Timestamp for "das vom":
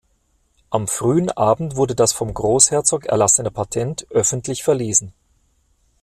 1.93-2.33